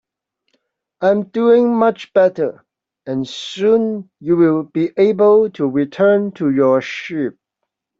I'm 1.01 1.25
doing 1.25 1.75
much 1.77 2.11
better, 2.13 2.65
and 3.05 3.27
soon 3.27 4.09
you'll 4.19 4.63
be 4.63 4.89
able 4.97 5.51
to 5.51 5.67
return 5.67 6.31
to 6.31 6.49
your 6.49 6.81
sheep. 6.81 7.33